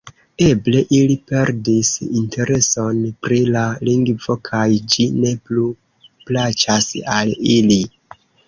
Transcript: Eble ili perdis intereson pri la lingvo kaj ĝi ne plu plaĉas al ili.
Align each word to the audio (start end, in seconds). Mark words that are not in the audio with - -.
Eble 0.43 0.79
ili 0.99 1.17
perdis 1.31 1.91
intereson 2.21 3.03
pri 3.27 3.37
la 3.57 3.65
lingvo 3.91 4.39
kaj 4.49 4.65
ĝi 4.95 5.07
ne 5.21 5.37
plu 5.51 5.69
plaĉas 6.31 6.91
al 7.19 7.39
ili. 7.59 7.83